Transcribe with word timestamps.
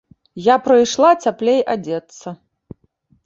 Я 0.43 0.53
прыйшла 0.67 1.11
цяплей 1.27 1.61
адзецца. 1.73 2.27